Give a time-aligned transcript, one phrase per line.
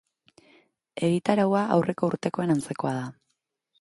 [1.09, 3.05] Egitaraua aurreko urtekoen antzekoa da.